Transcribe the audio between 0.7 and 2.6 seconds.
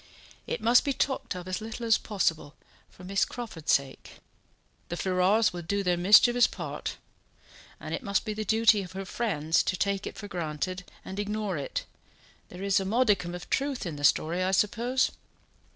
be talked of as little as possible,